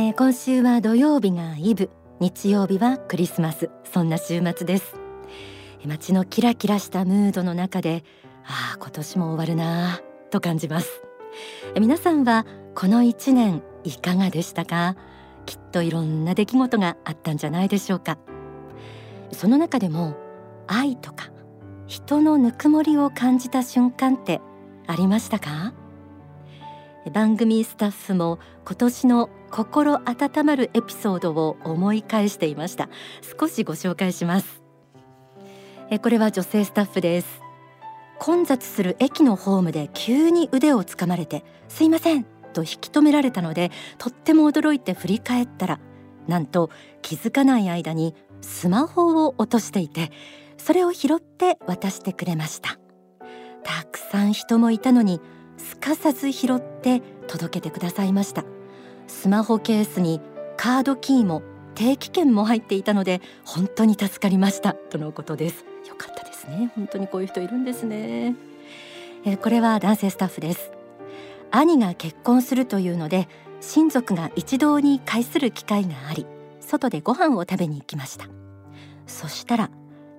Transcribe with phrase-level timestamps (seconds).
[0.00, 1.90] えー、今週は土曜日がイブ。
[2.20, 3.68] 日曜日はクリスマス。
[3.82, 4.94] そんな週末です。
[5.84, 8.04] 街のキラキラしたムードの中で
[8.44, 10.00] ああ今年も終わるな
[10.30, 11.02] と感じます。
[11.80, 12.46] 皆さんは
[12.76, 14.94] この1年いかがでしたか？
[15.46, 18.18] きっといろんな出来事があったんじゃないでしょうか。
[19.32, 20.14] その中でも
[20.68, 21.32] 愛とか
[21.88, 24.40] 人のぬくもりを感じた瞬間って
[24.86, 25.74] ありましたか？
[27.12, 32.88] 番組スタッフも今年の心温まるエピソードを思い返していました。
[33.38, 34.62] 少しご紹介します。
[35.90, 37.40] えこれは女性スタッフです。
[38.18, 45.80] 混雑する駅のホームで急に腕をつかまれてすいませんと引き止められたのでとっても驚いて振り返ったら
[46.26, 46.70] なんと
[47.00, 50.10] 気づかない間にスマホを落としていて
[50.56, 52.78] それを拾って渡してくれました。
[53.62, 55.20] たくさん人もいたのに
[55.56, 58.44] すかさず拾って届けてくださいました。
[59.08, 60.20] スマホケースに
[60.56, 61.42] カードキーも
[61.74, 64.74] 定期券も入っていたので本当に助かりました。
[64.74, 65.64] とのことです。
[65.88, 66.70] よかったですね。
[66.74, 68.34] 本当にこういう人いるんですね。
[69.24, 70.70] えこれは男性スタッフです。
[71.50, 73.28] 兄が結婚するというので
[73.60, 76.26] 親族が一堂に会する機会があり
[76.60, 78.26] 外でご飯を食べに行きました。
[79.06, 79.70] そしたら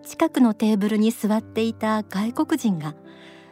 [0.04, 2.96] 近くのテーブルに座っていた外国人が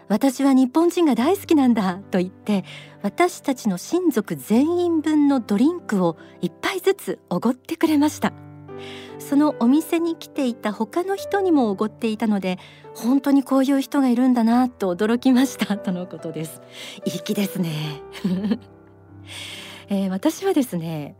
[0.09, 2.63] 私は日本人が大好きなんだと言って
[3.01, 8.33] 私たちの親族全員分のドリンクを一杯ずつおごってくれました。
[9.19, 12.59] そのお店に来ていた他の人にもおごっていたので
[12.93, 15.75] 本当にこういう人がいるんだなと驚きました。
[15.77, 16.61] とのことです。
[17.05, 18.01] いい気ですね、
[19.89, 21.15] えー、私はですね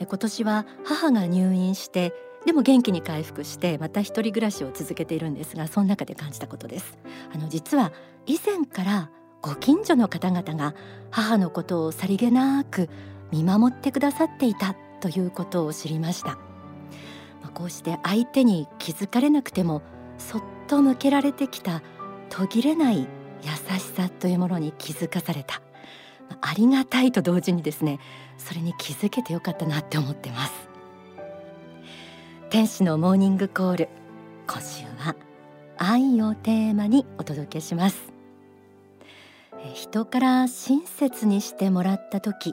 [0.00, 2.12] 今年は母が入院して
[2.46, 6.98] でも元気に回復してまた一人暮らしを続けているんですがその中で感じたことです。
[7.34, 7.92] あの実は
[8.26, 9.10] 以前から
[9.42, 10.74] ご近所の方々が
[11.10, 12.88] 母のことをさりげなく
[13.32, 16.36] 見守ってくださっていたということを知りました、
[17.42, 19.82] まあ、こうして相手に気づかれなくても
[20.16, 21.82] そっと向けられてきた
[22.28, 23.08] 途切れない
[23.42, 25.60] 優しさというものに気づかされた、
[26.30, 27.98] まあ、ありがたいと同時にですね
[28.38, 30.71] それに気づけてよかったなって思ってます。
[32.52, 33.88] 天使のモーニングコール。
[34.46, 35.16] 今週は
[35.78, 38.12] 愛をテーマにお届けします。
[39.72, 42.52] 人から親切にしてもらった時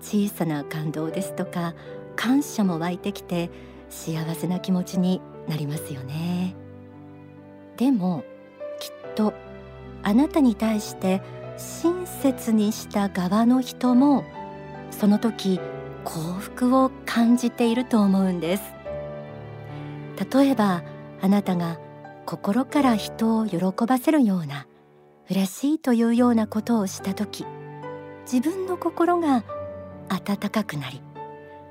[0.00, 1.74] 小さな感動ですとか
[2.14, 3.50] 感謝も湧いてきて
[3.90, 6.54] 幸せな気持ちになりますよね。
[7.76, 8.22] でも
[8.78, 9.34] きっと
[10.04, 11.22] あなたに対して
[11.56, 14.22] 親切にした側の人も
[14.92, 15.58] その時
[16.04, 18.77] 幸福を感じていると思うんです。
[20.18, 20.82] 例えば
[21.20, 21.78] あなたが
[22.26, 24.66] 心から人を喜ばせるような
[25.30, 27.46] 嬉しいというようなことをした時
[28.30, 29.44] 自分の心が
[30.08, 31.02] 温かくなり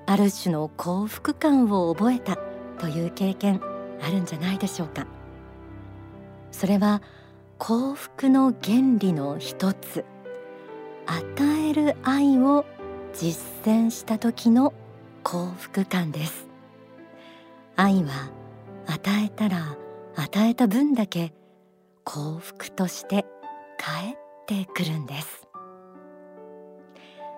[0.06, 2.38] ある種の幸福感を覚えた
[2.80, 3.62] という経験
[4.02, 5.06] あるんじゃないでしょうか。
[6.52, 7.02] それは
[7.58, 10.06] 幸福の原理の一つ。
[11.08, 12.66] 与える愛を
[13.14, 14.74] 実践した時の
[15.24, 16.48] 幸福感です。
[17.76, 18.30] 愛は
[18.88, 19.78] 与えたら
[20.16, 21.34] 与えた分だけ
[22.04, 23.26] 幸福として
[23.78, 25.48] 帰ってくるんです。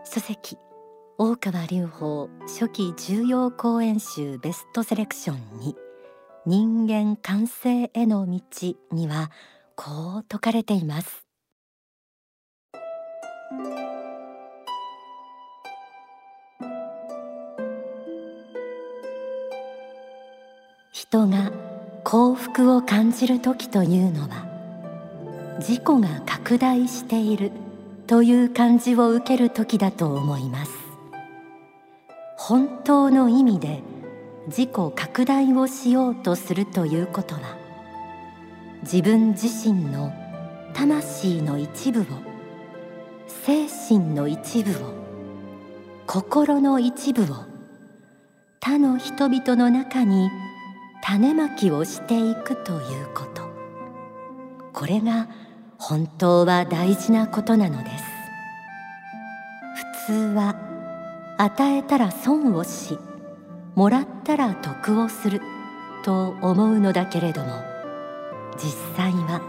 [0.05, 0.57] 書籍
[1.17, 5.75] 大川隆法初期重要講演集ベストセレクションに
[6.45, 8.41] 人間完成への道
[8.91, 9.29] には
[9.75, 11.25] こう説かれています。
[21.11, 21.51] 人が
[22.03, 24.45] 幸福を感じる時というのは
[25.57, 27.51] 自己が拡大している
[28.05, 30.71] という感じを受ける時だと思います。
[32.37, 33.81] 本当の意味で
[34.49, 37.57] 自己拡大をしようとするということは
[38.83, 40.13] 自分自身の
[40.75, 42.05] 魂の一部を
[43.25, 44.93] 精神の一部を
[46.05, 47.25] 心の一部を
[48.59, 50.29] 他の人々の中に
[51.01, 53.49] 種まきをしていくということ。
[54.73, 55.27] これが
[55.77, 58.03] 本当は大事なことなのです。
[60.05, 60.55] 普通は
[61.37, 62.97] 与えたら損をし
[63.75, 65.41] もらったら得をする
[66.03, 67.63] と思うのだけれども
[68.57, 69.41] 実際は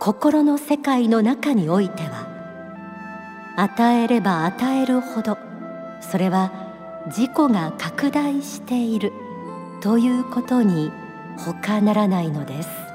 [0.00, 2.26] 心の世界の中においては
[3.58, 5.36] 与えれば与えるほど
[6.00, 6.52] それは
[7.08, 9.12] 自己が拡大している。
[9.80, 10.90] ということに
[11.36, 12.88] 他ならないのです。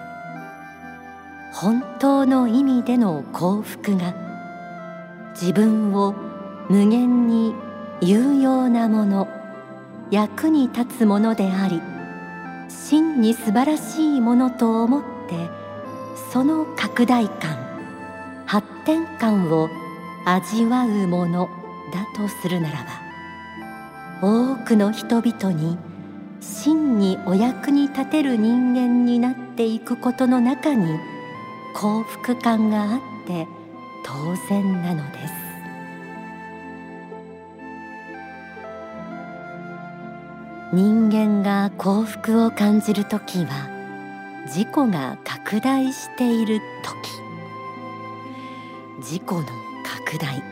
[1.53, 4.13] 本当の意味での幸福が
[5.39, 6.13] 自分を
[6.67, 7.53] 無限に
[8.01, 9.27] 有用なもの
[10.09, 11.79] 役に立つものであり
[12.69, 15.49] 真に素晴らしいものと思って
[16.31, 17.55] その拡大感
[18.45, 19.69] 発展感を
[20.25, 21.49] 味わうもの
[21.93, 22.83] だとするなら
[24.21, 25.77] ば多くの人々に
[26.43, 30.99] 真にお役に立てる人間になっていくことの中に
[31.73, 33.47] 幸福感があって
[34.05, 34.13] 当
[34.49, 35.33] 然なのです。
[40.73, 43.69] 人間が幸福を感じる時は
[44.47, 47.09] 自己が拡大している時。
[48.99, 49.43] 自己の
[50.05, 50.43] 拡大。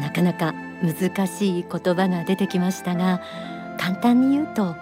[0.00, 3.20] なかなか難しい言葉が出てきましたが
[3.78, 4.74] 簡単に言うと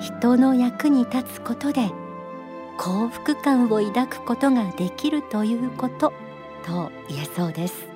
[0.00, 1.90] 人の役に立つことで
[2.76, 6.12] 幸福感を抱くことができるということ
[6.66, 7.86] と言えそうです。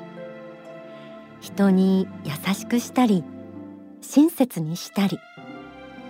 [1.40, 3.24] 人に優しくしたり
[4.02, 5.18] 親切にしたり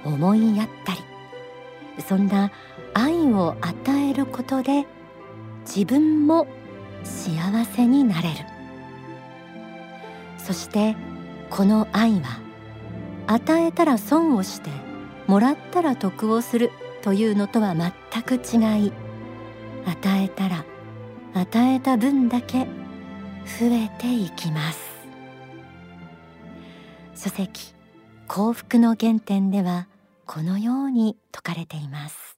[0.05, 0.99] 思いやったり
[2.03, 2.51] そんな
[2.95, 4.87] 愛を与えることで
[5.63, 6.47] 自分も
[7.05, 8.37] 幸せになれる。
[10.39, 10.97] そして
[11.49, 12.41] この愛は
[13.27, 14.71] 与えたら損をして
[15.31, 16.73] もらったら得をする
[17.03, 17.93] というのとは全
[18.25, 18.93] く違い
[19.87, 20.65] 与えたら
[21.35, 22.67] 与えた分だけ
[23.45, 24.81] 増えていきます。
[27.15, 27.73] 書籍
[28.27, 29.87] 幸福の原点では
[30.27, 32.37] このように説かれています。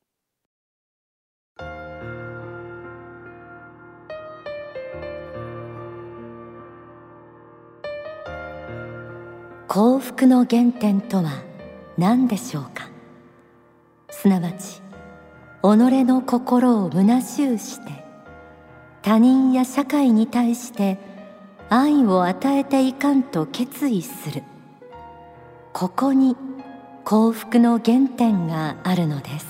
[9.67, 11.52] 幸福の原点とは
[11.99, 12.89] 何でしょうか？
[14.11, 14.83] すなわち己
[15.63, 18.05] の心を虚しゅうして
[19.03, 20.99] 他人や社会に対して
[21.69, 24.43] 愛を与えていかんと決意する。
[25.73, 26.37] ここに
[27.05, 29.47] 幸福の原点があるのです。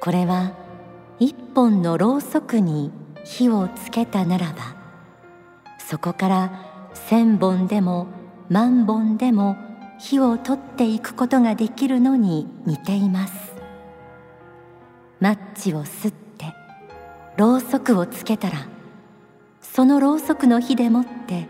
[0.00, 0.52] これは
[1.18, 2.92] 一本のろうそくに
[3.24, 4.76] 火をつけたならば
[5.78, 6.60] そこから
[6.94, 8.06] 千本でも
[8.48, 9.56] 万本でも
[9.98, 13.54] 火を取っていくことができるのに似ています。
[15.20, 16.54] マッチを吸って
[17.36, 18.68] ろうそくをつけたら
[19.62, 21.48] そのろうそくの火でもって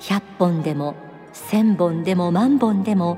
[0.00, 0.94] 100本でも
[1.32, 3.16] 1000本でも万本でも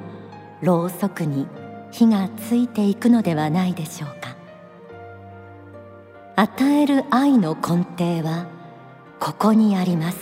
[0.60, 1.48] ろうそくに
[1.90, 4.36] 火がついていくのではないでしょうか。
[6.34, 8.46] 与える愛の根底は
[9.20, 10.18] ここにあります。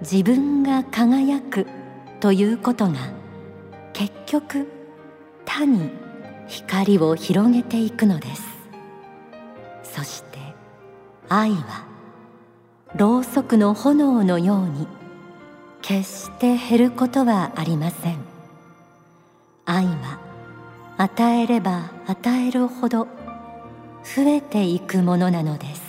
[0.00, 1.66] 自分が輝く
[2.22, 2.92] ということが
[3.92, 4.68] 結局
[5.44, 5.90] 他に
[6.46, 8.42] 光を広げていくのです。
[9.82, 10.38] そして
[11.28, 11.84] 愛は
[12.94, 14.86] ろうそくの炎のように
[15.82, 18.18] 決して減ることはありません。
[19.64, 20.20] 愛は
[20.98, 23.08] 与えれば与えるほど
[24.04, 25.81] 増えていくものなのです。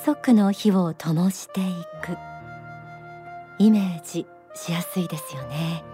[0.00, 1.64] ろうそくの火を灯してい
[2.00, 2.16] く。
[3.58, 5.84] イメージしやすいですよね。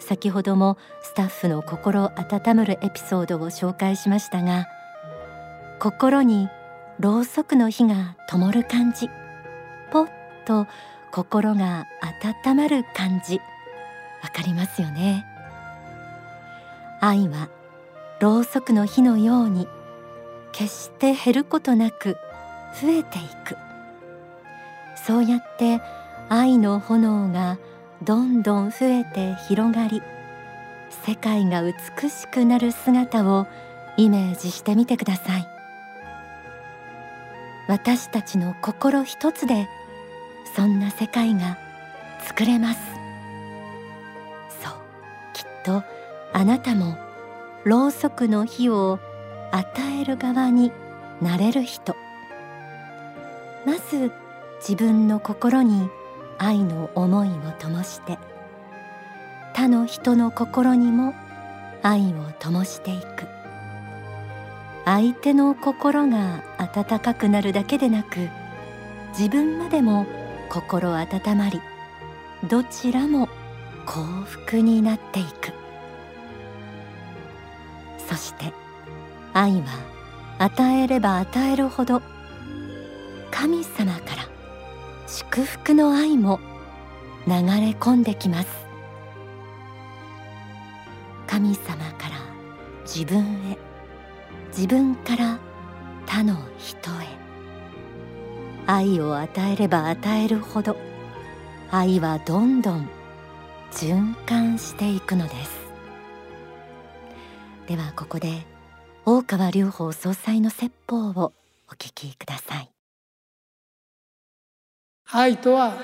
[0.00, 4.66] 先ほどもスタッフの心温まるエピソードを紹介しましたが
[5.78, 6.48] 心に
[6.98, 9.08] ろうそくの火が灯る感じ
[9.92, 10.08] ポッ
[10.44, 10.66] と
[11.12, 11.86] 心が
[12.44, 13.36] 温まる感じ
[14.20, 15.24] わかりますよね。
[17.00, 17.48] 愛は
[18.18, 19.68] ろうそくの火のように
[20.50, 22.16] 決して減ることなく
[22.80, 23.56] 増えていく。
[24.96, 25.80] そうやって
[26.28, 27.58] 愛の炎が
[28.02, 30.02] どんどん増えて広がり
[31.06, 33.46] 世界が美しくなる姿を
[33.96, 35.46] イメージしてみてください。
[37.68, 39.68] 私たちの心一つで
[40.56, 41.56] そんな世界が
[42.26, 42.80] 作れます。
[44.62, 44.72] そう
[45.32, 45.82] きっと
[46.32, 46.96] あなたも
[47.64, 48.98] ろうそくの火を
[49.52, 49.66] 与
[50.00, 50.72] える側に
[51.20, 51.94] なれる人。
[53.66, 54.12] まず
[54.60, 55.88] 自分の心に
[56.38, 58.18] 愛の思いを灯して
[59.54, 61.14] 他の人の心にも
[61.82, 63.26] 愛を灯していく。
[64.84, 68.28] 相手の心が温かくなるだけでなく
[69.16, 70.06] 自分までも
[70.48, 71.60] 心温まり
[72.48, 73.28] どちらも
[73.86, 75.52] 幸福になっていく。
[78.08, 78.52] そして
[79.32, 79.66] 愛は
[80.38, 82.02] 与えれば与えるほど
[85.40, 86.38] 祝福の愛も
[87.26, 88.48] 流れ込んできます。
[91.26, 92.16] 神様から
[92.82, 93.56] 自分へ
[94.48, 95.38] 自分から
[96.04, 97.06] 他の人へ
[98.66, 100.76] 愛を与えれば与えるほど
[101.70, 102.86] 愛はどんどん
[103.72, 105.58] 循環していくのです。
[107.66, 108.44] ではここで
[109.06, 111.32] 大川隆法総裁の説法を
[111.70, 112.70] お聞きください。
[115.12, 115.76] 愛とは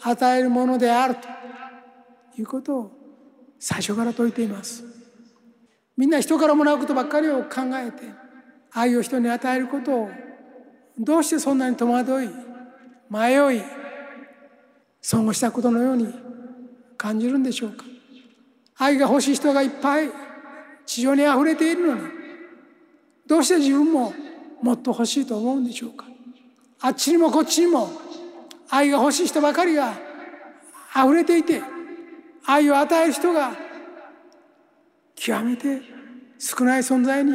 [0.00, 1.20] 与えるものであると
[2.38, 2.90] いうことを
[3.58, 4.84] 最初から説いています。
[5.96, 8.02] みんな人からもらうことばっかりを考えて
[8.72, 10.10] 愛を人に与えることを
[10.98, 12.30] どうしてそんなに戸惑い
[13.10, 13.62] 迷い
[15.00, 16.12] 損をしたことのように
[16.96, 17.84] 感じるんでしょうか。
[18.78, 20.10] 愛が欲しい人がいっぱい
[20.86, 22.02] 地上にあふれているのに
[23.26, 24.12] どうして自分も
[24.62, 26.06] もっと欲しいと思うんでしょうか。
[26.80, 27.90] あっちにもこっちにも
[28.74, 29.92] 愛が欲しい人ばかりが
[30.96, 31.60] 溢れていて
[32.46, 33.52] 愛を与える人が
[35.14, 35.82] 極めて
[36.38, 37.32] 少ない存在に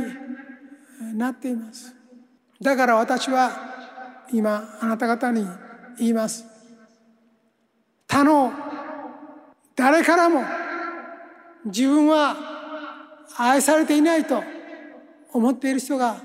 [1.13, 1.95] なっています。
[2.59, 3.51] だから私は
[4.33, 5.47] 今あなた方に
[5.99, 6.43] 言います。
[8.07, 8.51] 他の
[9.75, 10.43] 誰からも
[11.65, 12.35] 自分は
[13.37, 14.43] 愛されていないと
[15.31, 16.19] 思っている人が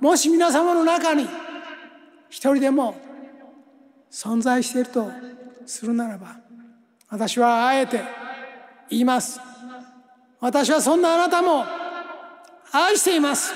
[0.00, 1.24] もし皆様の中に
[2.30, 3.03] 一人でも
[4.14, 5.10] 存在していると
[5.66, 6.36] するならば
[7.08, 8.00] 私はあえて
[8.88, 9.40] 言います。
[10.38, 11.64] 私はそんなあなたも
[12.70, 13.52] 愛しています。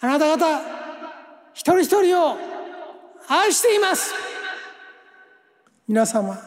[0.00, 0.60] あなた方
[1.54, 2.36] 一人一人を
[3.28, 4.12] 愛しています。
[5.88, 6.38] 皆様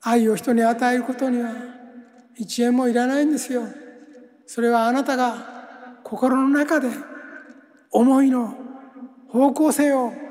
[0.00, 1.50] 愛を人に与えることには
[2.36, 3.64] 一円もいらないんですよ。
[4.46, 6.90] それはあなたが心の中で
[7.90, 8.54] 思いの
[9.28, 10.27] 方向性を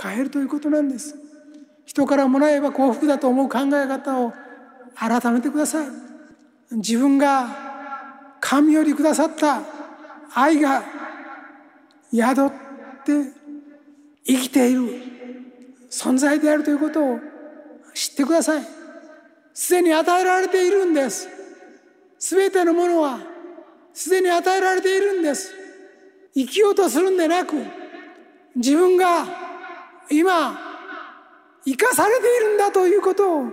[0.00, 1.16] 変えるということなんです。
[1.84, 4.32] 人からもらえば幸福だと思う考え方を
[4.94, 5.86] 改めてください。
[6.72, 9.62] 自分が神よりくださった
[10.34, 10.82] 愛が
[12.12, 12.50] 宿っ
[13.04, 13.32] て
[14.24, 15.02] 生きている
[15.90, 17.20] 存在であるということを
[17.94, 18.62] 知ってください。
[19.54, 21.28] すでに与えられているんです。
[22.18, 23.18] すべてのものは
[23.92, 25.52] すでに与えられているんです。
[26.34, 27.54] 生きようとするんでなく
[28.56, 29.51] 自分が
[30.12, 30.58] 今
[31.64, 33.46] 生かされているんだということを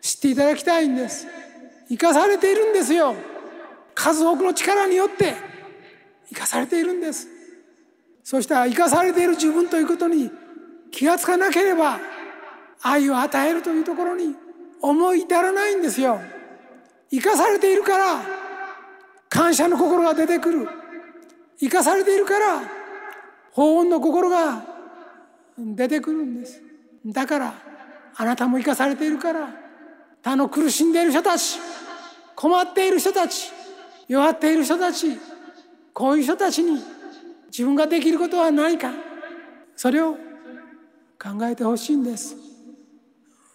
[0.00, 1.26] 知っていただきたいんです。
[1.88, 3.14] 生かされているんですよ。
[3.94, 5.34] 数多くの力によって
[6.28, 7.28] 生かされているんです。
[8.22, 10.30] そしたら生かされている自分ということに
[10.90, 11.98] 気がつかなければ
[12.82, 14.34] 愛を与えるというところに
[14.80, 16.20] 思い至らないんですよ。
[17.10, 18.22] 生かされているから
[19.28, 20.68] 感謝の心が出てくる。
[21.58, 22.62] 生かされているから
[23.52, 24.73] 法恩の心が
[25.58, 26.60] 出てくるんです。
[27.06, 27.54] だから
[28.16, 29.48] あなたも生かされているから
[30.22, 31.58] 他の苦しんでいる人たち
[32.34, 33.50] 困っている人たち
[34.08, 35.18] 弱っている人たち
[35.92, 36.82] こういう人たちに
[37.46, 38.90] 自分ができることは何か。
[39.76, 40.14] それを
[41.22, 42.36] 考えてほしいんです。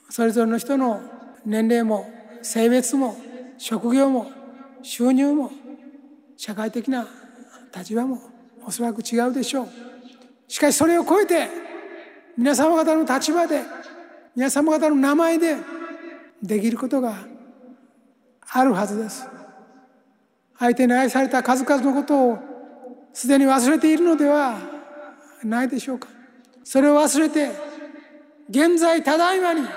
[0.09, 1.01] それぞれの人の
[1.45, 2.09] 年齢も
[2.41, 3.15] 性別も
[3.57, 4.31] 職業も
[4.81, 5.51] 収入も
[6.37, 7.07] 社会的な
[7.75, 8.21] 立場も
[8.65, 9.69] おそらく違うでしょう。
[10.47, 11.47] しかしそれを超えて
[12.39, 13.63] 皆様方の立場で
[14.34, 15.58] 皆様方の名前で
[16.41, 17.13] できることが
[18.50, 19.27] あるはずです。
[20.58, 22.39] 相手に愛された数々のことを
[23.12, 24.58] すでに忘れているのでは
[25.43, 26.08] ないでしょうか。
[26.63, 27.51] それを忘れて
[28.50, 29.67] 現在ただいまに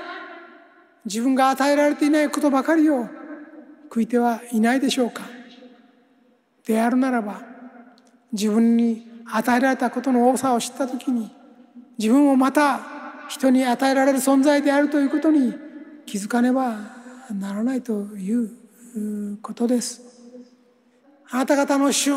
[1.04, 3.08] 自分が与えられていないことばかりを
[3.90, 5.24] 悔いてはいないでしょうか。
[6.64, 7.42] であるならば
[8.32, 11.41] 自分に与えられたことの多さを知った時に
[11.98, 12.80] 自分もまた
[13.28, 15.54] 人に与えられる存在であるということに
[16.06, 16.76] 気づかねば
[17.30, 20.02] ならないということです。
[21.30, 22.12] あなた方の主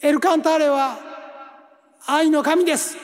[0.00, 0.98] エルカンターレは
[2.06, 2.96] 愛の神です。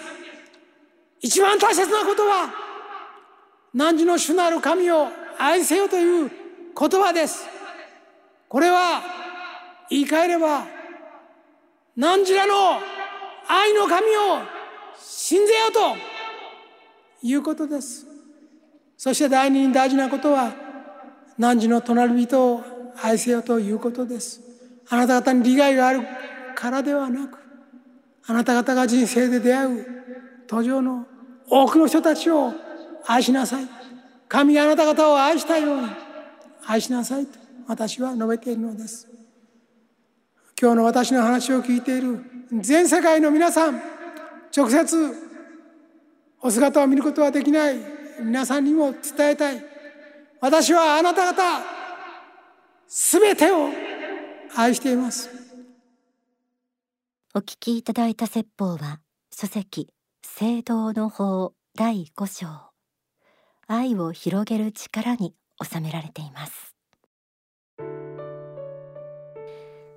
[1.21, 2.53] 一番大切なことは
[3.73, 6.31] 汝の主なる神を愛せよという
[6.79, 7.45] 言葉です。
[8.49, 9.03] これは
[9.91, 10.67] 言い換えれば
[11.97, 12.81] 汝らの
[13.49, 14.54] 愛の神を
[14.99, 15.97] 信ぜよと
[17.27, 18.07] いうことです。
[18.97, 20.53] そして第二に大事なことは
[21.39, 22.63] 汝の隣人を
[23.03, 24.41] 愛せよということです。
[24.89, 26.03] あなた方に利害がある
[26.55, 27.39] からではなく
[28.27, 29.87] あなた方が人生で出会う
[30.47, 31.07] 途上の
[31.49, 32.53] 多くの人たちを
[33.07, 33.69] 愛しなさい。
[34.29, 35.89] 神があなた方を愛したように
[36.67, 39.09] 愛しなさいと私は述べているのです。
[40.61, 42.21] 今日の私の話を聞いている
[42.61, 43.94] 全世界の皆さん
[44.57, 44.97] 直接
[46.41, 47.77] お姿を見ることはできない。
[48.21, 49.65] 皆さんにも伝えたい。
[50.41, 51.63] 私はあなた方
[52.87, 53.71] すべてを
[54.55, 55.29] 愛しています。
[57.35, 59.01] お聞きいただいた説法は
[59.33, 59.89] 書籍
[60.23, 62.47] 聖堂の法第5章。
[63.67, 66.77] 愛を広げる力に収められています。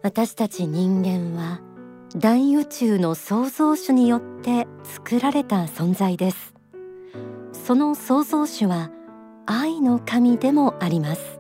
[0.02, 1.67] 私たち人間は
[2.18, 6.56] 大宇宙の創造主によって作られた存在です。
[7.54, 8.90] その創造主は
[9.46, 11.40] 愛の神でもあります。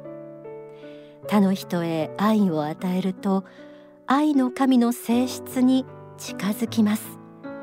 [1.27, 3.43] 他の人へ愛を与えると
[4.05, 5.83] 愛の神の性質に
[6.19, 7.17] 近づきます。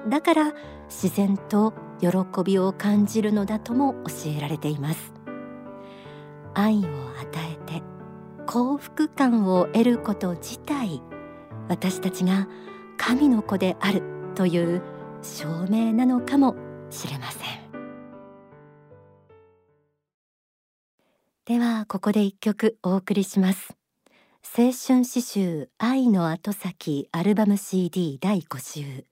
[0.09, 0.53] だから
[0.89, 2.09] 自然と喜
[2.45, 5.13] びを感じるのだとも教えられています。
[6.53, 6.89] 愛を与
[7.49, 7.83] えて
[8.47, 11.01] 幸福感を得ること自体
[11.69, 12.49] 私たちが
[12.97, 14.03] 神の子である
[14.35, 14.83] という
[15.23, 16.57] 証明なのかも
[16.91, 17.65] しれません。
[21.47, 23.77] ではここで一曲お送りします。
[24.57, 29.07] 青春詩集愛の後先アルバム CD 第5集。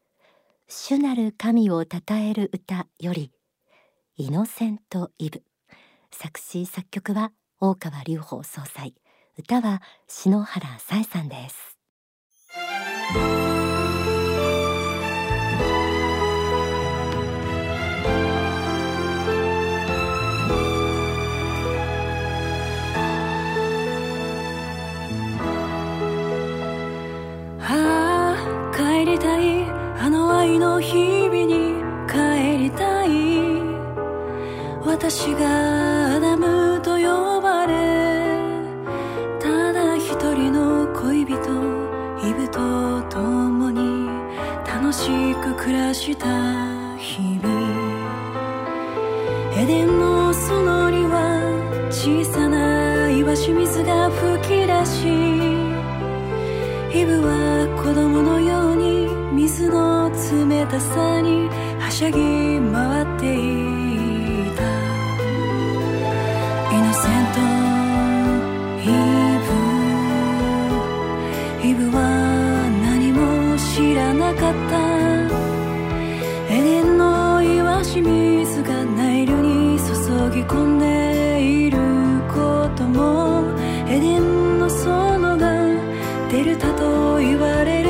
[0.69, 3.33] 主なる神を称える歌より
[4.17, 5.43] イノセントイブ。
[6.11, 8.95] 作詞作曲は大川隆法総裁。
[9.39, 11.79] 歌は篠原紗恵さんです。
[53.25, 55.07] は清水が吹き出し
[56.95, 61.49] イブは子供のように水の冷たさに
[61.79, 62.18] はしゃぎ
[62.73, 63.37] 回ってい
[64.57, 64.62] た。
[66.70, 67.40] イノセント
[68.83, 68.90] イ
[69.46, 69.51] ブ。
[71.68, 71.99] イブは
[72.83, 73.20] 何も
[73.57, 74.73] 知らなかった。
[76.55, 79.85] エデンの岩清水がナイルに注
[80.35, 81.12] ぎ込んで。
[87.42, 87.82] what it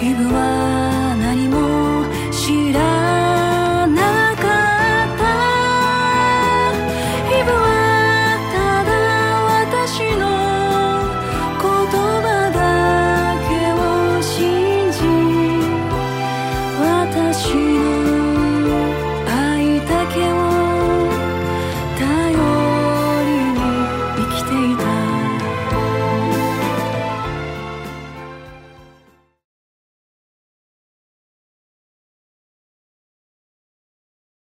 [0.00, 2.85] 今は何も知らない